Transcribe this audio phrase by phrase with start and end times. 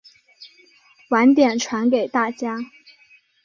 [1.11, 2.57] 晚点传给大家